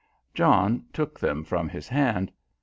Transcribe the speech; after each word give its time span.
John 0.33 0.85
took 0.93 1.19
them 1.19 1.43
from 1.43 1.69
his 1.69 1.87
hand. 1.89 2.31